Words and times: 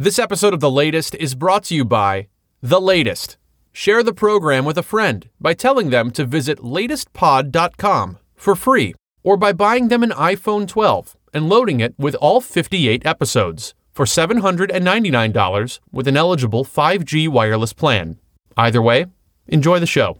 This 0.00 0.18
episode 0.18 0.54
of 0.54 0.60
The 0.60 0.70
Latest 0.70 1.14
is 1.16 1.34
brought 1.34 1.64
to 1.64 1.74
you 1.74 1.84
by 1.84 2.28
The 2.62 2.80
Latest. 2.80 3.36
Share 3.70 4.02
the 4.02 4.14
program 4.14 4.64
with 4.64 4.78
a 4.78 4.82
friend 4.82 5.28
by 5.38 5.52
telling 5.52 5.90
them 5.90 6.10
to 6.12 6.24
visit 6.24 6.60
latestpod.com 6.60 8.18
for 8.34 8.56
free 8.56 8.94
or 9.22 9.36
by 9.36 9.52
buying 9.52 9.88
them 9.88 10.02
an 10.02 10.12
iPhone 10.12 10.66
12 10.66 11.18
and 11.34 11.50
loading 11.50 11.80
it 11.80 11.92
with 11.98 12.14
all 12.14 12.40
58 12.40 13.04
episodes 13.04 13.74
for 13.92 14.06
$799 14.06 15.80
with 15.92 16.08
an 16.08 16.16
eligible 16.16 16.64
5G 16.64 17.28
wireless 17.28 17.74
plan. 17.74 18.18
Either 18.56 18.80
way, 18.80 19.04
enjoy 19.48 19.78
the 19.80 19.86
show. 19.86 20.16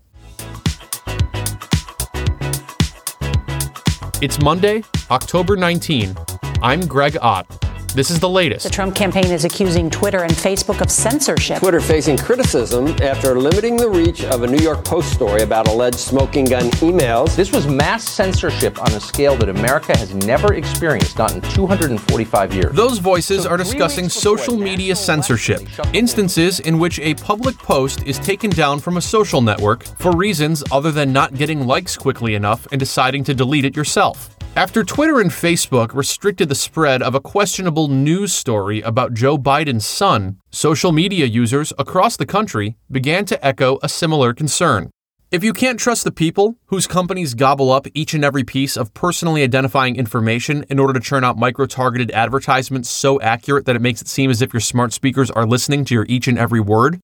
It's 4.21 4.39
Monday, 4.43 4.85
October 5.11 5.57
19. 5.57 6.15
I'm 6.61 6.87
Greg 6.87 7.17
Ott. 7.23 7.70
This 7.93 8.09
is 8.13 8.21
the 8.21 8.29
latest. 8.29 8.63
The 8.63 8.71
Trump 8.71 8.95
campaign 8.95 9.33
is 9.33 9.45
accusing 9.45 9.91
Twitter 9.91 10.23
and 10.23 10.33
Facebook 10.33 10.81
of 10.81 10.93
censorship. 10.93 11.59
Twitter 11.59 11.81
facing 11.81 12.17
criticism 12.17 12.87
after 13.03 13.37
limiting 13.37 13.77
the 13.77 13.89
reach 13.89 14.23
of 14.23 14.45
a 14.45 14.47
New 14.47 14.63
York 14.63 14.85
Post 14.85 15.13
story 15.13 15.43
about 15.43 15.67
alleged 15.67 15.99
smoking 15.99 16.45
gun 16.45 16.71
emails. 16.83 17.35
This 17.35 17.51
was 17.51 17.67
mass 17.67 18.09
censorship 18.09 18.81
on 18.81 18.93
a 18.93 19.01
scale 19.01 19.35
that 19.39 19.49
America 19.49 19.97
has 19.99 20.15
never 20.15 20.55
experienced, 20.55 21.19
not 21.19 21.35
in 21.35 21.41
245 21.41 22.55
years. 22.55 22.73
Those 22.77 22.99
voices 22.99 23.45
are 23.45 23.57
discussing 23.57 24.09
social 24.09 24.57
media 24.57 24.95
censorship, 24.95 25.63
instances 25.93 26.61
in 26.61 26.79
which 26.79 27.01
a 27.01 27.15
public 27.17 27.59
post 27.59 28.07
is 28.07 28.21
taken 28.21 28.51
down 28.51 28.79
from 28.79 28.99
a 28.99 29.03
social 29.03 29.41
network 29.41 29.83
for 29.83 30.13
reasons 30.13 30.63
other 30.71 30.93
than 30.93 31.13
not 31.13 31.35
getting 31.35 31.67
likes 31.67 31.97
quickly 31.97 32.37
enough 32.37 32.69
and 32.71 32.79
deciding 32.79 33.25
to 33.25 33.35
delete 33.35 33.65
it 33.65 33.75
yourself. 33.75 34.37
After 34.61 34.85
Twitter 34.85 35.21
and 35.21 35.31
Facebook 35.31 35.95
restricted 35.95 36.51
the 36.51 36.55
spread 36.55 37.03
of 37.03 37.15
a 37.15 37.21
questionable 37.21 37.89
news 37.89 38.35
story 38.35 38.83
about 38.83 39.15
Joe 39.15 39.39
Biden's 39.39 39.87
son, 39.87 40.37
social 40.51 40.93
media 40.93 41.25
users 41.25 41.73
across 41.79 42.19
the 42.19 42.27
country 42.27 42.77
began 42.93 43.25
to 43.25 43.43
echo 43.43 43.79
a 43.83 43.89
similar 43.89 44.35
concern. 44.35 44.91
If 45.31 45.43
you 45.43 45.55
can't 45.55 45.81
trust 45.81 46.05
the 46.05 46.13
people 46.13 46.57
whose 46.67 46.87
companies 46.87 47.33
gobble 47.33 47.73
up 47.73 47.87
each 47.95 48.13
and 48.13 48.23
every 48.23 48.45
piece 48.45 48.77
of 48.77 48.93
personally 48.93 49.43
identifying 49.43 49.97
information 49.97 50.67
in 50.69 50.79
order 50.79 50.93
to 50.93 51.01
churn 51.01 51.25
out 51.25 51.39
micro 51.39 51.65
targeted 51.65 52.11
advertisements 52.11 52.91
so 52.91 53.19
accurate 53.23 53.65
that 53.65 53.77
it 53.77 53.83
makes 53.83 54.03
it 54.03 54.09
seem 54.09 54.29
as 54.29 54.43
if 54.43 54.53
your 54.53 54.61
smart 54.61 54.93
speakers 54.93 55.31
are 55.31 55.47
listening 55.47 55.87
to 55.87 55.95
your 55.95 56.05
each 56.07 56.29
and 56.29 56.37
every 56.37 56.61
word, 56.61 57.01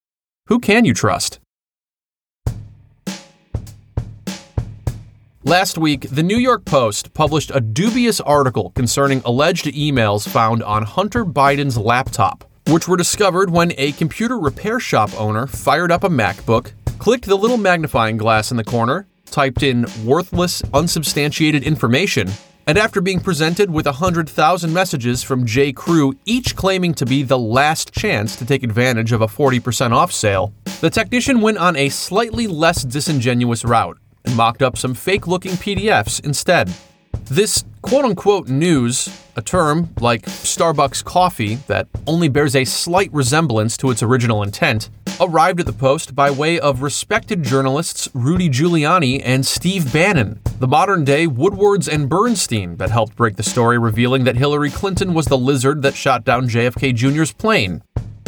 who 0.49 0.59
can 0.59 0.85
you 0.85 0.93
trust? 0.93 1.41
Last 5.47 5.79
week, 5.79 6.09
the 6.11 6.25
New 6.25 6.39
York 6.39 6.65
Post 6.65 7.15
published 7.15 7.53
a 7.55 7.61
dubious 7.61 8.21
article 8.21 8.71
concerning 8.71 9.23
alleged 9.25 9.67
emails 9.67 10.27
found 10.27 10.61
on 10.65 10.83
Hunter 10.83 11.25
Biden's 11.25 11.79
laptop, 11.79 12.43
which 12.67 12.89
were 12.89 12.97
discovered 12.97 13.49
when 13.49 13.73
a 13.79 13.93
computer 13.93 14.41
repair 14.41 14.81
shop 14.81 15.09
owner 15.17 15.47
fired 15.47 15.93
up 15.93 16.03
a 16.03 16.09
MacBook, 16.09 16.73
clicked 16.99 17.27
the 17.27 17.37
little 17.37 17.59
magnifying 17.59 18.17
glass 18.17 18.51
in 18.51 18.57
the 18.57 18.65
corner, 18.65 19.07
typed 19.27 19.63
in 19.63 19.87
worthless, 20.05 20.65
unsubstantiated 20.75 21.63
information, 21.63 22.29
and 22.67 22.77
after 22.77 23.01
being 23.01 23.21
presented 23.21 23.71
with 23.71 23.87
100,000 23.87 24.73
messages 24.73 25.23
from 25.23 25.47
J. 25.47 25.73
Crew, 25.73 26.13
each 26.25 26.57
claiming 26.57 26.93
to 26.95 27.07
be 27.07 27.23
the 27.23 27.39
last 27.39 27.93
chance 27.93 28.35
to 28.35 28.45
take 28.45 28.65
advantage 28.65 29.13
of 29.13 29.21
a 29.21 29.29
40% 29.29 29.93
off 29.93 30.11
sale, 30.11 30.53
the 30.81 30.91
technician 30.91 31.41
went 31.41 31.59
on 31.59 31.77
a 31.77 31.89
slightly 31.89 32.49
less 32.49 32.83
disingenuous 32.83 33.65
route 33.65 33.97
and 34.27 34.37
mocked 34.37 34.63
up 34.63 34.77
some 34.77 34.95
fake 34.95 35.27
looking 35.27 35.53
PDFs 35.53 36.25
instead. 36.25 36.73
This 37.25 37.65
quote 37.83 38.05
unquote 38.05 38.49
news, 38.49 39.09
a 39.37 39.43
term 39.43 39.89
like 40.01 40.23
Starbucks 40.27 41.05
coffee 41.05 41.57
that 41.67 41.89
only 42.07 42.29
bears 42.29 42.55
a 42.55 42.65
slight 42.65 43.13
resemblance 43.13 43.77
to 43.79 43.91
its 43.91 44.03
original 44.03 44.43
intent, 44.43 44.91
arrived 45.21 45.61
at 45.61 45.67
the 45.67 45.73
Post 45.73 46.15
by 46.15 46.31
way 46.31 46.61
of 46.61 46.83
respected 46.83 47.43
journalists 47.43 48.09
Rudy 48.13 48.49
Giuliani 48.49 49.23
and 49.25 49.47
Steve 49.47 49.93
Bannon, 49.93 50.41
the 50.59 50.69
modern 50.69 51.05
day 51.05 51.27
Woodwards 51.27 51.89
and 51.89 52.09
Bernstein 52.09 52.77
that 52.77 52.91
helped 52.91 53.17
break 53.17 53.37
the 53.37 53.43
story 53.43 53.79
revealing 53.79 54.25
that 54.25 54.37
Hillary 54.37 54.71
Clinton 54.71 55.15
was 55.15 55.27
the 55.27 55.39
lizard 55.39 55.83
that 55.83 55.95
shot 55.95 56.25
down 56.25 56.49
JFK 56.49 56.95
Jr.'s 56.95 57.33
plane. 57.33 57.83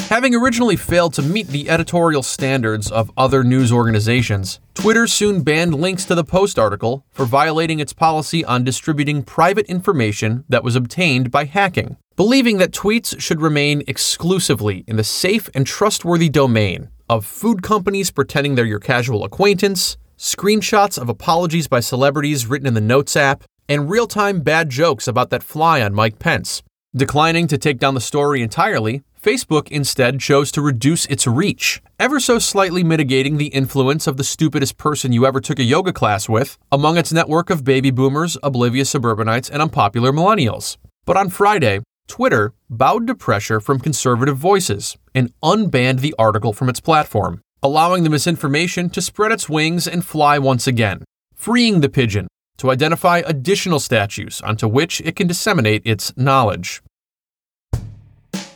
Having 0.08 0.34
originally 0.34 0.76
failed 0.76 1.12
to 1.14 1.22
meet 1.22 1.48
the 1.48 1.68
editorial 1.68 2.22
standards 2.22 2.90
of 2.90 3.12
other 3.18 3.44
news 3.44 3.70
organizations, 3.70 4.58
Twitter 4.72 5.06
soon 5.06 5.42
banned 5.42 5.74
links 5.74 6.06
to 6.06 6.14
the 6.14 6.24
Post 6.24 6.58
article 6.58 7.04
for 7.10 7.26
violating 7.26 7.78
its 7.78 7.92
policy 7.92 8.42
on 8.42 8.64
distributing 8.64 9.22
private 9.22 9.66
information 9.66 10.44
that 10.48 10.64
was 10.64 10.76
obtained 10.76 11.30
by 11.30 11.44
hacking, 11.44 11.98
believing 12.16 12.56
that 12.56 12.70
tweets 12.70 13.20
should 13.20 13.42
remain 13.42 13.82
exclusively 13.86 14.82
in 14.86 14.96
the 14.96 15.04
safe 15.04 15.50
and 15.52 15.66
trustworthy 15.66 16.30
domain 16.30 16.88
of 17.10 17.26
food 17.26 17.62
companies 17.62 18.10
pretending 18.10 18.54
they're 18.54 18.64
your 18.64 18.78
casual 18.78 19.26
acquaintance, 19.26 19.98
screenshots 20.16 20.96
of 20.98 21.10
apologies 21.10 21.68
by 21.68 21.80
celebrities 21.80 22.46
written 22.46 22.66
in 22.66 22.72
the 22.72 22.80
Notes 22.80 23.14
app, 23.14 23.44
and 23.68 23.90
real 23.90 24.06
time 24.06 24.40
bad 24.40 24.70
jokes 24.70 25.06
about 25.06 25.28
that 25.28 25.42
fly 25.42 25.82
on 25.82 25.92
Mike 25.92 26.18
Pence. 26.18 26.62
Declining 26.96 27.46
to 27.48 27.58
take 27.58 27.78
down 27.78 27.92
the 27.92 28.00
story 28.00 28.40
entirely, 28.40 29.02
Facebook 29.22 29.68
instead 29.68 30.20
chose 30.20 30.52
to 30.52 30.62
reduce 30.62 31.04
its 31.06 31.26
reach, 31.26 31.82
ever 31.98 32.20
so 32.20 32.38
slightly 32.38 32.84
mitigating 32.84 33.36
the 33.36 33.48
influence 33.48 34.06
of 34.06 34.16
the 34.16 34.22
stupidest 34.24 34.78
person 34.78 35.12
you 35.12 35.26
ever 35.26 35.40
took 35.40 35.58
a 35.58 35.64
yoga 35.64 35.92
class 35.92 36.28
with 36.28 36.56
among 36.70 36.96
its 36.96 37.12
network 37.12 37.50
of 37.50 37.64
baby 37.64 37.90
boomers, 37.90 38.36
oblivious 38.42 38.90
suburbanites, 38.90 39.50
and 39.50 39.60
unpopular 39.60 40.12
millennials. 40.12 40.76
But 41.04 41.16
on 41.16 41.30
Friday, 41.30 41.80
Twitter 42.06 42.54
bowed 42.70 43.08
to 43.08 43.14
pressure 43.14 43.60
from 43.60 43.80
conservative 43.80 44.36
voices 44.36 44.96
and 45.14 45.32
unbanned 45.42 46.00
the 46.00 46.14
article 46.16 46.52
from 46.52 46.68
its 46.68 46.80
platform, 46.80 47.40
allowing 47.60 48.04
the 48.04 48.10
misinformation 48.10 48.88
to 48.90 49.02
spread 49.02 49.32
its 49.32 49.48
wings 49.48 49.88
and 49.88 50.04
fly 50.04 50.38
once 50.38 50.68
again, 50.68 51.02
freeing 51.34 51.80
the 51.80 51.88
pigeon 51.88 52.28
to 52.58 52.70
identify 52.70 53.22
additional 53.26 53.80
statues 53.80 54.40
onto 54.42 54.68
which 54.68 55.00
it 55.00 55.16
can 55.16 55.26
disseminate 55.26 55.82
its 55.84 56.16
knowledge. 56.16 56.82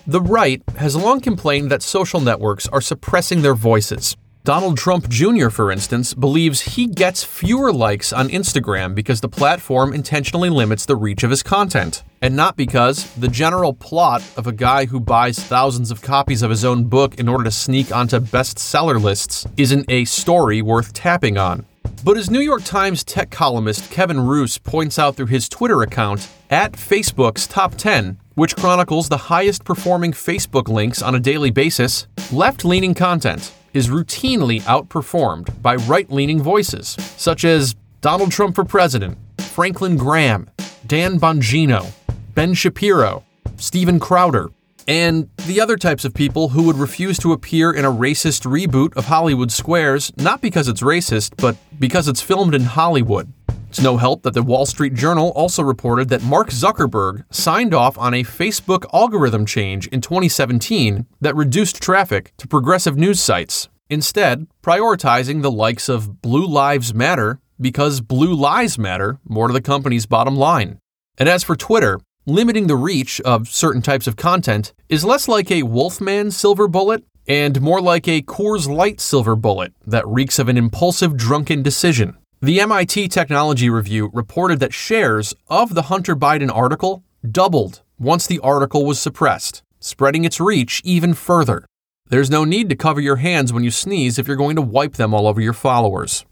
The 0.07 0.21
right 0.21 0.61
has 0.79 0.97
long 0.97 1.21
complained 1.21 1.71
that 1.71 1.81
social 1.81 2.21
networks 2.21 2.67
are 2.69 2.81
suppressing 2.81 3.43
their 3.43 3.55
voices. 3.55 4.17
Donald 4.43 4.77
Trump 4.77 5.09
Jr., 5.09 5.49
for 5.49 5.71
instance, 5.71 6.13
believes 6.13 6.63
he 6.63 6.89
gets 6.89 7.23
fewer 7.23 7.73
likes 7.73 8.13
on 8.13 8.29
Instagram 8.29 8.97
because 8.97 9.21
the 9.21 9.29
platform 9.29 9.93
intentionally 9.93 10.51
limits 10.51 10.85
the 10.85 10.97
reach 10.97 11.23
of 11.23 11.31
his 11.31 11.45
content, 11.45 12.03
and 12.21 12.35
not 12.35 12.57
because 12.57 13.15
the 13.15 13.29
general 13.29 13.73
plot 13.73 14.25
of 14.37 14.49
a 14.49 14.53
guy 14.53 14.87
who 14.87 14.99
buys 14.99 15.39
thousands 15.39 15.93
of 15.93 16.03
copies 16.03 16.43
of 16.43 16.51
his 16.51 16.65
own 16.65 16.83
book 16.83 17.21
in 17.21 17.29
order 17.29 17.45
to 17.45 17.53
sneak 17.53 17.95
onto 17.95 18.19
bestseller 18.19 19.01
lists 19.01 19.47
isn't 19.57 19.89
a 19.89 20.05
story 20.07 20.61
worth 20.61 20.93
tapping 20.93 21.39
on. 21.39 21.65
But 22.05 22.17
as 22.17 22.29
New 22.29 22.41
York 22.41 22.65
Times 22.65 23.05
tech 23.05 23.31
columnist 23.31 23.89
Kevin 23.93 24.19
Roose 24.19 24.59
points 24.59 24.99
out 24.99 25.15
through 25.15 25.27
his 25.27 25.49
Twitter 25.49 25.83
account, 25.83 26.29
at 26.51 26.73
Facebook's 26.73 27.47
top 27.47 27.77
10, 27.77 28.19
which 28.35 28.57
chronicles 28.57 29.09
the 29.09 29.17
highest 29.17 29.65
performing 29.65 30.13
Facebook 30.13 30.69
links 30.69 31.03
on 31.03 31.15
a 31.15 31.21
daily 31.21 31.51
basis, 31.51 32.07
left 32.31 32.65
leaning 32.65 32.95
content 32.95 33.53
is 33.73 33.89
routinely 33.89 34.61
outperformed 34.63 35.61
by 35.63 35.77
right 35.77 36.11
leaning 36.11 36.43
voices, 36.43 36.97
such 37.17 37.45
as 37.45 37.75
Donald 38.01 38.31
Trump 38.31 38.55
for 38.55 38.65
President, 38.65 39.17
Franklin 39.39 39.97
Graham, 39.97 40.49
Dan 40.87 41.19
Bongino, 41.19 41.91
Ben 42.35 42.55
Shapiro, 42.55 43.25
Steven 43.57 44.01
Crowder, 44.01 44.51
and 44.89 45.29
the 45.47 45.61
other 45.61 45.77
types 45.77 46.05
of 46.05 46.13
people 46.13 46.49
who 46.49 46.65
would 46.65 46.77
refuse 46.77 47.19
to 47.19 47.33
appear 47.33 47.71
in 47.71 47.85
a 47.85 47.93
racist 47.93 48.45
reboot 48.45 48.95
of 48.97 49.07
Hollywood 49.07 49.53
Squares, 49.53 50.13
not 50.17 50.41
because 50.41 50.69
it's 50.69 50.83
racist, 50.83 51.37
but 51.37 51.57
because 51.79 52.09
it's 52.09 52.21
filmed 52.21 52.55
in 52.55 52.63
Hollywood. 52.63 53.33
It's 53.73 53.81
no 53.81 53.97
help 53.97 54.23
that 54.25 54.35
the 54.35 54.43
Wall 54.43 54.67
Street 54.67 54.93
Journal 54.93 55.31
also 55.31 55.63
reported 55.63 56.11
that 56.11 56.23
Mark 56.23 56.51
Zuckerberg 56.51 57.25
signed 57.31 57.73
off 57.73 57.97
on 57.97 58.13
a 58.13 58.23
Facebook 58.23 58.85
algorithm 58.93 59.47
change 59.47 59.87
in 59.87 60.03
2017 60.03 61.07
that 61.23 61.35
reduced 61.35 61.81
traffic 61.81 62.35
to 62.37 62.47
progressive 62.47 62.99
news 62.99 63.19
sites, 63.19 63.71
instead, 63.89 64.47
prioritizing 64.63 65.41
the 65.41 65.51
likes 65.51 65.89
of 65.89 66.21
Blue 66.21 66.47
Lives 66.47 66.93
Matter 66.93 67.41
because 67.59 68.03
blue 68.03 68.35
lies 68.35 68.77
matter 68.77 69.19
more 69.25 69.49
to 69.49 69.55
the 69.55 69.63
company's 69.63 70.05
bottom 70.05 70.37
line. 70.37 70.79
And 71.17 71.27
as 71.27 71.43
for 71.43 71.57
Twitter, 71.57 71.99
limiting 72.27 72.67
the 72.67 72.77
reach 72.77 73.23
of 73.23 73.49
certain 73.49 73.81
types 73.81 74.07
of 74.07 74.17
content 74.17 74.75
is 74.91 75.03
less 75.03 75.29
like 75.29 75.51
a 75.51 75.63
Wolfman 75.63 76.31
silver 76.31 76.69
bullet 76.69 77.05
and 77.27 77.63
more 77.63 77.81
like 77.81 78.07
a 78.07 78.21
Coors 78.21 78.69
Light 78.69 79.01
silver 79.01 79.35
bullet 79.35 79.73
that 79.87 80.07
reeks 80.07 80.39
of 80.39 80.51
an 80.51 80.59
impulsive, 80.59 81.17
drunken 81.17 81.63
decision. 81.63 82.19
The 82.45 82.61
MIT 82.61 83.07
Technology 83.07 83.71
Review 83.71 84.11
reported 84.13 84.59
that 84.59 84.75
shares 84.75 85.33
of 85.47 85.75
the 85.75 85.83
Hunter 85.83 86.17
Biden 86.17 86.53
article 86.53 87.05
doubled 87.31 87.83
once 88.01 88.27
the 88.27 88.41
article 88.41 88.85
was 88.85 88.99
suppressed, 88.99 89.63
spreading 89.79 90.25
its 90.25 90.41
reach 90.41 90.83
even 90.85 91.15
further. 91.15 91.65
There's 92.09 92.33
no 92.33 92.43
need 92.45 92.69
to 92.71 92.75
cover 92.75 93.01
your 93.01 93.15
hands 93.15 93.53
when 93.53 93.63
you 93.63 93.71
sneeze 93.71 94.19
if 94.19 94.27
you're 94.27 94.37
going 94.37 94.57
to 94.57 94.63
wipe 94.63 94.95
them 94.95 95.15
all 95.15 95.29
over 95.29 95.41
your 95.41 95.53
followers. 95.53 96.25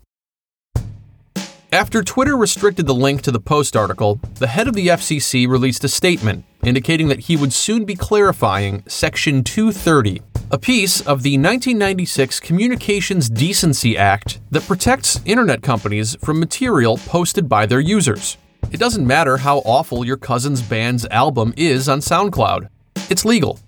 After 1.72 2.02
Twitter 2.02 2.37
restricted 2.37 2.87
the 2.87 2.94
link 2.94 3.22
to 3.22 3.31
the 3.31 3.38
Post 3.38 3.76
article, 3.76 4.19
the 4.40 4.49
head 4.49 4.67
of 4.67 4.75
the 4.75 4.88
FCC 4.88 5.46
released 5.46 5.84
a 5.84 5.88
statement 5.88 6.44
indicating 6.64 7.06
that 7.06 7.20
he 7.20 7.37
would 7.37 7.52
soon 7.52 7.84
be 7.84 7.94
clarifying 7.94 8.82
Section 8.88 9.44
230, 9.44 10.20
a 10.50 10.58
piece 10.58 11.00
of 11.00 11.22
the 11.22 11.38
1996 11.38 12.40
Communications 12.40 13.31
Decency 13.31 13.96
Act 13.96 14.40
that 14.50 14.67
protects 14.67 15.20
internet 15.25 15.62
companies 15.62 16.17
from 16.25 16.40
material 16.40 16.99
posted 16.99 17.49
by 17.49 17.67
their 17.67 17.78
users. 17.78 18.37
It 18.73 18.81
doesn't 18.81 19.06
matter 19.06 19.37
how 19.37 19.58
awful 19.58 20.05
your 20.05 20.16
cousin's 20.16 20.62
band's 20.62 21.06
album 21.06 21.55
is 21.56 21.88
on 21.88 22.00
SoundCloud, 22.00 22.69
it's 23.08 23.25
legal. 23.25 23.61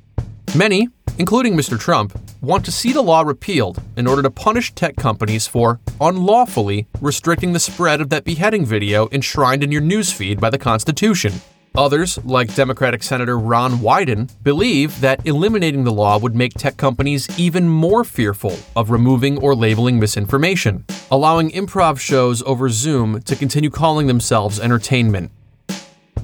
Many, 0.56 0.88
including 1.18 1.54
Mr. 1.54 1.78
Trump, 1.78 2.18
want 2.42 2.64
to 2.64 2.72
see 2.72 2.92
the 2.92 3.00
law 3.00 3.22
repealed 3.22 3.80
in 3.96 4.06
order 4.06 4.20
to 4.20 4.30
punish 4.30 4.74
tech 4.74 4.96
companies 4.96 5.46
for 5.46 5.78
unlawfully 6.00 6.88
restricting 7.00 7.52
the 7.52 7.60
spread 7.60 8.00
of 8.00 8.08
that 8.08 8.24
beheading 8.24 8.66
video 8.66 9.08
enshrined 9.12 9.62
in 9.62 9.70
your 9.70 9.80
newsfeed 9.80 10.40
by 10.40 10.50
the 10.50 10.58
Constitution. 10.58 11.32
Others, 11.76 12.22
like 12.24 12.54
Democratic 12.54 13.02
Senator 13.02 13.38
Ron 13.38 13.78
Wyden, 13.78 14.28
believe 14.42 15.00
that 15.00 15.24
eliminating 15.24 15.84
the 15.84 15.92
law 15.92 16.18
would 16.18 16.34
make 16.34 16.52
tech 16.52 16.76
companies 16.76 17.28
even 17.38 17.68
more 17.68 18.04
fearful 18.04 18.58
of 18.76 18.90
removing 18.90 19.38
or 19.38 19.54
labeling 19.54 19.98
misinformation, 19.98 20.84
allowing 21.10 21.50
improv 21.52 21.98
shows 21.98 22.42
over 22.42 22.68
Zoom 22.68 23.22
to 23.22 23.36
continue 23.36 23.70
calling 23.70 24.08
themselves 24.08 24.60
entertainment. 24.60 25.30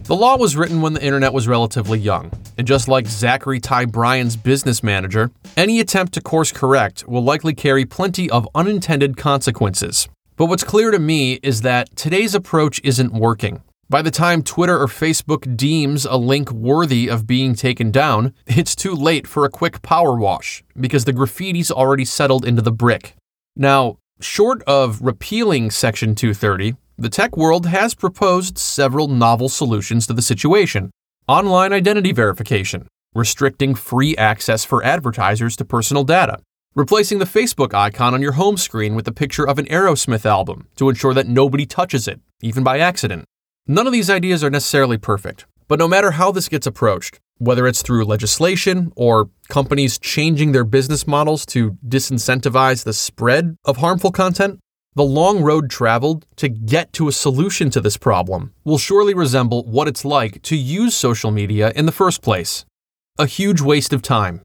The 0.08 0.16
law 0.16 0.38
was 0.38 0.56
written 0.56 0.80
when 0.80 0.94
the 0.94 1.04
internet 1.04 1.34
was 1.34 1.46
relatively 1.46 1.98
young, 1.98 2.32
and 2.56 2.66
just 2.66 2.88
like 2.88 3.06
Zachary 3.06 3.60
Ty 3.60 3.84
Bryan's 3.84 4.38
business 4.38 4.82
manager, 4.82 5.30
any 5.54 5.80
attempt 5.80 6.14
to 6.14 6.22
course 6.22 6.50
correct 6.50 7.06
will 7.06 7.22
likely 7.22 7.52
carry 7.52 7.84
plenty 7.84 8.30
of 8.30 8.48
unintended 8.54 9.18
consequences. 9.18 10.08
But 10.36 10.46
what's 10.46 10.64
clear 10.64 10.90
to 10.92 10.98
me 10.98 11.34
is 11.42 11.60
that 11.60 11.94
today's 11.94 12.34
approach 12.34 12.80
isn't 12.82 13.12
working. 13.12 13.62
By 13.90 14.00
the 14.00 14.10
time 14.10 14.42
Twitter 14.42 14.80
or 14.80 14.86
Facebook 14.86 15.54
deems 15.58 16.06
a 16.06 16.16
link 16.16 16.50
worthy 16.52 17.08
of 17.08 17.26
being 17.26 17.54
taken 17.54 17.90
down, 17.90 18.32
it's 18.46 18.74
too 18.74 18.94
late 18.94 19.26
for 19.26 19.44
a 19.44 19.50
quick 19.50 19.82
power 19.82 20.16
wash 20.16 20.64
because 20.80 21.04
the 21.04 21.12
graffiti's 21.12 21.70
already 21.70 22.06
settled 22.06 22.46
into 22.46 22.62
the 22.62 22.72
brick. 22.72 23.14
Now, 23.56 23.98
short 24.20 24.62
of 24.62 25.02
repealing 25.02 25.70
Section 25.70 26.14
230, 26.14 26.76
the 27.00 27.08
tech 27.08 27.36
world 27.36 27.66
has 27.66 27.94
proposed 27.94 28.58
several 28.58 29.06
novel 29.06 29.48
solutions 29.48 30.04
to 30.04 30.12
the 30.12 30.20
situation. 30.20 30.90
Online 31.28 31.72
identity 31.72 32.10
verification, 32.10 32.88
restricting 33.14 33.76
free 33.76 34.16
access 34.16 34.64
for 34.64 34.84
advertisers 34.84 35.54
to 35.54 35.64
personal 35.64 36.02
data, 36.02 36.40
replacing 36.74 37.20
the 37.20 37.24
Facebook 37.24 37.72
icon 37.72 38.14
on 38.14 38.20
your 38.20 38.32
home 38.32 38.56
screen 38.56 38.96
with 38.96 39.06
a 39.06 39.12
picture 39.12 39.46
of 39.48 39.60
an 39.60 39.66
Aerosmith 39.66 40.26
album 40.26 40.66
to 40.74 40.88
ensure 40.88 41.14
that 41.14 41.28
nobody 41.28 41.64
touches 41.64 42.08
it, 42.08 42.20
even 42.42 42.64
by 42.64 42.80
accident. 42.80 43.24
None 43.68 43.86
of 43.86 43.92
these 43.92 44.10
ideas 44.10 44.42
are 44.42 44.50
necessarily 44.50 44.98
perfect, 44.98 45.46
but 45.68 45.78
no 45.78 45.86
matter 45.86 46.12
how 46.12 46.32
this 46.32 46.48
gets 46.48 46.66
approached, 46.66 47.20
whether 47.36 47.68
it's 47.68 47.82
through 47.82 48.06
legislation 48.06 48.92
or 48.96 49.30
companies 49.48 50.00
changing 50.00 50.50
their 50.50 50.64
business 50.64 51.06
models 51.06 51.46
to 51.46 51.78
disincentivize 51.86 52.82
the 52.82 52.92
spread 52.92 53.56
of 53.64 53.76
harmful 53.76 54.10
content, 54.10 54.58
the 54.98 55.04
long 55.04 55.40
road 55.44 55.70
traveled 55.70 56.26
to 56.34 56.48
get 56.48 56.92
to 56.92 57.06
a 57.06 57.12
solution 57.12 57.70
to 57.70 57.80
this 57.80 57.96
problem 57.96 58.52
will 58.64 58.78
surely 58.78 59.14
resemble 59.14 59.62
what 59.62 59.86
it's 59.86 60.04
like 60.04 60.42
to 60.42 60.56
use 60.56 60.92
social 60.92 61.30
media 61.30 61.70
in 61.76 61.86
the 61.86 61.92
first 61.92 62.20
place. 62.20 62.64
A 63.16 63.26
huge 63.26 63.60
waste 63.60 63.92
of 63.92 64.02
time. 64.02 64.42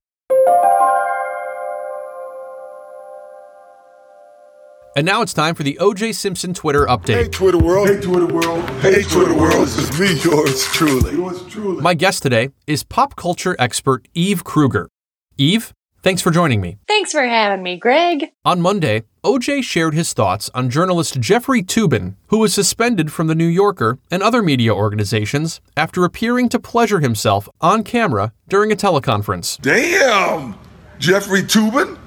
And 4.95 5.07
now 5.07 5.23
it's 5.23 5.33
time 5.33 5.55
for 5.55 5.63
the 5.63 5.75
OJ 5.81 6.13
Simpson 6.13 6.53
Twitter 6.53 6.85
update. 6.85 7.15
Hey, 7.15 7.27
Twitter 7.29 7.57
world. 7.57 7.89
Hey, 7.89 7.99
Twitter 7.99 8.27
world. 8.27 8.69
Hey, 8.81 9.01
Twitter 9.01 9.33
world. 9.33 9.65
This 9.65 9.79
is 9.79 9.99
me, 9.99 10.21
yours 10.21 10.65
truly. 10.65 11.15
Yours 11.15 11.43
truly. 11.47 11.81
My 11.81 11.95
guest 11.95 12.21
today 12.21 12.49
is 12.67 12.83
pop 12.83 13.15
culture 13.15 13.55
expert 13.57 14.07
Eve 14.13 14.43
Krueger. 14.43 14.87
Eve, 15.35 15.73
thanks 16.03 16.21
for 16.21 16.29
joining 16.29 16.61
me. 16.61 16.77
Thanks 16.87 17.11
for 17.11 17.23
having 17.23 17.63
me, 17.63 17.77
Greg. 17.77 18.31
On 18.45 18.61
Monday, 18.61 19.03
OJ 19.23 19.63
shared 19.63 19.93
his 19.93 20.13
thoughts 20.13 20.49
on 20.53 20.69
journalist 20.69 21.19
Jeffrey 21.19 21.63
Toobin, 21.63 22.15
who 22.27 22.37
was 22.39 22.53
suspended 22.53 23.11
from 23.11 23.27
The 23.27 23.35
New 23.35 23.47
Yorker 23.47 23.97
and 24.11 24.21
other 24.21 24.43
media 24.43 24.75
organizations 24.75 25.61
after 25.75 26.03
appearing 26.03 26.49
to 26.49 26.59
pleasure 26.59 26.99
himself 26.99 27.49
on 27.61 27.83
camera 27.83 28.33
during 28.47 28.71
a 28.71 28.75
teleconference. 28.75 29.59
Damn! 29.61 30.55
Jeffrey 30.99 31.41
Toobin? 31.41 31.97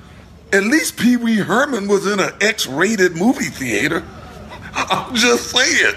At 0.52 0.62
least 0.62 0.96
Pee 0.96 1.16
Wee 1.16 1.36
Herman 1.38 1.88
was 1.88 2.06
in 2.06 2.20
an 2.20 2.30
X 2.40 2.66
rated 2.66 3.16
movie 3.16 3.44
theater. 3.46 4.04
I'm 4.74 5.14
just 5.14 5.50
saying. 5.50 5.94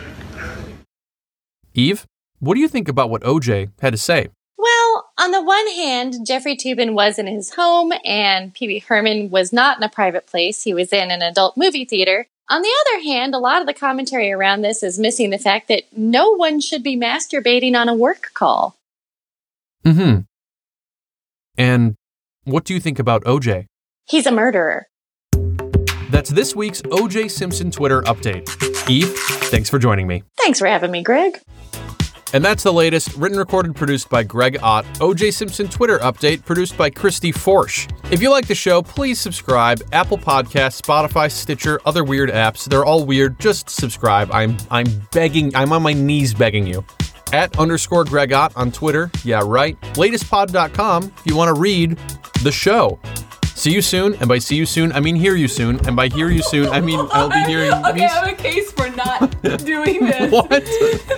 Eve, 1.74 2.06
what 2.40 2.56
do 2.56 2.62
you 2.62 2.68
think 2.68 2.88
about 2.88 3.10
what 3.10 3.22
OJ 3.22 3.72
had 3.82 3.92
to 3.94 3.98
say? 3.98 4.30
On 5.20 5.32
the 5.32 5.42
one 5.42 5.68
hand, 5.68 6.26
Jeffrey 6.26 6.56
Toobin 6.56 6.94
was 6.94 7.20
in 7.20 7.28
his 7.28 7.56
home 7.56 7.92
and 8.06 8.54
Pee 8.54 8.68
Wee 8.68 8.80
Herman 8.80 9.30
was 9.30 9.52
not 9.52 9.76
in 9.76 9.84
a 9.84 9.90
private 9.90 10.26
place. 10.26 10.64
He 10.64 10.74
was 10.74 10.94
in 10.94 11.12
an 11.12 11.22
adult 11.22 11.58
movie 11.58 11.84
theater. 11.84 12.28
On 12.48 12.62
the 12.62 12.74
other 12.86 13.04
hand, 13.04 13.36
a 13.36 13.38
lot 13.38 13.60
of 13.60 13.68
the 13.68 13.74
commentary 13.74 14.32
around 14.32 14.62
this 14.62 14.82
is 14.82 14.98
missing 14.98 15.30
the 15.30 15.38
fact 15.38 15.68
that 15.68 15.84
no 15.92 16.30
one 16.30 16.62
should 16.62 16.84
be 16.84 16.96
masturbating 16.96 17.76
on 17.76 17.90
a 17.90 17.94
work 17.94 18.32
call. 18.34 18.78
Mm 19.84 19.94
hmm. 19.94 20.20
And 21.58 21.96
what 22.46 22.64
do 22.64 22.74
you 22.74 22.80
think 22.80 22.98
about 22.98 23.26
OJ? 23.26 23.66
He's 24.06 24.26
a 24.26 24.32
murderer. 24.32 24.88
That's 26.10 26.30
this 26.30 26.56
week's 26.56 26.82
OJ 26.84 27.30
Simpson 27.30 27.72
Twitter 27.72 28.04
update. 28.04 28.50
Eve, 28.90 29.14
thanks 29.50 29.70
for 29.70 29.80
joining 29.80 30.08
me. 30.08 30.24
Thanks 30.38 30.60
for 30.60 30.68
having 30.68 30.92
me, 30.92 31.04
Greg. 31.04 31.42
And 32.34 32.46
that's 32.46 32.64
the 32.64 32.74
latest, 32.74 33.16
written, 33.16 33.38
recorded, 33.38 33.76
produced 33.76 34.10
by 34.10 34.24
Greg 34.24 34.60
Ott, 34.62 34.86
OJ 34.96 35.34
Simpson 35.34 35.68
Twitter 35.68 35.98
update, 36.00 36.46
produced 36.46 36.78
by 36.78 36.90
Christy 36.90 37.32
Forsch. 37.32 37.90
If 38.12 38.22
you 38.22 38.30
like 38.30 38.48
the 38.48 38.56
show, 38.56 38.82
please 38.82 39.20
subscribe. 39.20 39.82
Apple 39.92 40.18
Podcasts, 40.18 40.80
Spotify, 40.82 41.32
Stitcher, 41.32 41.80
other 41.86 42.04
weird 42.04 42.30
apps. 42.30 42.66
They're 42.66 42.86
all 42.86 43.06
weird. 43.06 43.40
Just 43.40 43.70
subscribe. 43.70 44.30
I'm 44.32 44.58
I'm 44.70 44.86
begging, 45.12 45.56
I'm 45.56 45.74
on 45.74 45.82
my 45.82 45.94
knees 45.94 46.34
begging 46.34 46.68
you. 46.68 46.86
At 47.34 47.58
underscore 47.60 48.06
Greg 48.06 48.34
Ott 48.34 48.54
on 48.56 48.72
Twitter. 48.72 49.12
Yeah, 49.24 49.42
right. 49.46 49.80
Latestpod.com 49.94 51.04
if 51.18 51.26
you 51.26 51.36
want 51.36 51.54
to 51.54 51.60
read 51.60 51.98
the 52.44 52.52
show. 52.52 53.00
See 53.60 53.74
you 53.74 53.82
soon, 53.82 54.14
and 54.16 54.30
by 54.30 54.38
see 54.40 54.56
you 54.56 54.66
soon, 54.66 54.94
I 54.94 55.02
mean 55.02 55.18
hear 55.18 55.36
you 55.36 55.50
soon, 55.50 55.86
and 55.86 55.94
by 55.94 56.08
hear 56.08 56.30
you 56.30 56.42
soon, 56.42 56.70
I 56.70 56.80
mean 56.80 57.06
I'll 57.12 57.28
be 57.28 57.44
hearing. 57.46 57.74
okay, 57.74 57.92
me 57.92 58.06
I 58.06 58.08
have 58.08 58.28
a 58.30 58.34
case 58.34 58.72
for 58.72 58.90
not 58.92 59.42
doing 59.66 60.06
this. 60.06 60.32
What? 60.32 60.50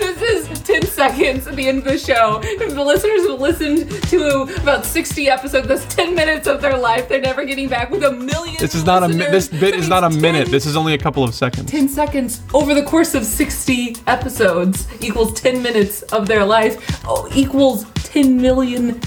This 0.02 0.50
is 0.50 0.60
10 0.62 0.82
seconds 0.88 1.46
at 1.46 1.56
the 1.56 1.68
end 1.68 1.80
of 1.80 1.84
the 1.84 2.00
show. 2.00 2.40
If 2.44 2.74
the 2.74 2.84
listeners 2.84 3.28
have 3.28 3.40
listened 3.40 3.92
to 4.10 4.44
about 4.60 4.86
60 4.86 5.30
episodes, 5.30 5.68
that's 5.68 5.86
10 5.94 6.16
minutes 6.16 6.48
of 6.48 6.62
their 6.62 6.76
life. 6.78 7.08
They're 7.08 7.22
never 7.22 7.46
getting 7.46 7.70
back 7.70 7.92
with 7.92 8.04
a 8.04 8.12
million. 8.12 8.58
This 8.60 8.74
is 8.74 8.86
not 8.86 9.04
a 9.04 9.08
mi- 9.08 9.18
this 9.18 9.48
bit 9.48 9.76
is 9.76 9.88
not 9.88 10.04
a 10.04 10.10
means 10.10 10.22
minute. 10.24 10.48
This 10.48 10.66
is 10.66 10.76
only 10.76 10.96
a 10.96 10.98
couple 10.98 11.24
of 11.24 11.36
seconds. 11.36 11.70
10 11.70 11.90
seconds 11.90 12.42
over 12.56 12.74
the 12.74 12.84
course 12.84 13.14
of 13.14 13.24
60 13.24 13.98
episodes 14.08 14.88
equals 15.00 15.40
10 15.40 15.62
minutes 15.62 16.02
of 16.12 16.28
their 16.28 16.44
life 16.44 17.04
oh, 17.08 17.30
equals 17.36 17.86
10 18.12 18.42
million 18.42 19.00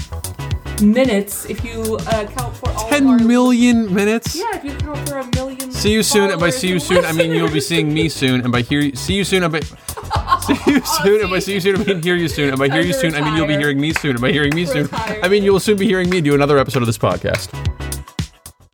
minutes 0.81 1.45
if 1.45 1.63
you 1.63 1.97
uh, 2.07 2.25
count 2.25 2.55
for 2.57 2.69
all 2.69 2.75
of 2.77 2.83
our- 2.83 2.89
Ten 2.89 3.27
million 3.27 3.93
minutes. 3.93 4.35
Yeah, 4.35 4.55
if 4.57 4.63
you 4.63 4.71
count 4.75 5.07
for 5.09 5.19
a 5.19 5.27
million. 5.35 5.71
See 5.71 5.91
you 5.91 6.03
soon, 6.03 6.31
and 6.31 6.39
by 6.39 6.49
see 6.49 6.67
you 6.69 6.79
soon, 6.79 7.05
I 7.05 7.11
mean 7.11 7.31
you'll 7.31 7.51
be 7.51 7.59
seeing 7.59 7.93
me 7.93 8.09
soon, 8.09 8.41
and 8.41 8.51
by 8.51 8.61
hear 8.61 8.79
you, 8.81 8.95
see 8.95 9.13
you 9.13 9.23
soon, 9.23 9.43
and 9.43 9.51
by 9.51 9.59
see 10.41 10.71
you 10.71 10.81
soon, 11.03 11.21
and 11.21 11.29
by 11.29 11.39
see 11.39 11.53
you 11.53 11.59
soon, 11.59 11.75
I 11.79 11.83
mean 11.83 12.01
hear 12.01 12.15
you 12.15 12.27
soon, 12.27 12.49
and 12.49 12.57
by 12.59 12.69
hear 12.69 12.81
you 12.81 12.93
soon, 12.93 13.13
I 13.15 13.21
mean 13.21 13.35
you'll 13.37 13.47
be 13.47 13.57
hearing 13.57 13.79
me 13.79 13.93
soon, 13.93 14.11
and 14.11 14.21
by 14.21 14.31
hearing 14.31 14.55
me 14.55 14.65
soon, 14.65 14.89
I 14.91 15.27
mean 15.27 15.43
you 15.43 15.51
will 15.53 15.59
soon 15.59 15.77
be 15.77 15.85
hearing 15.85 16.09
me 16.09 16.21
do 16.21 16.33
another 16.35 16.57
episode 16.57 16.81
of 16.81 16.87
this 16.87 16.97
podcast. 16.97 17.49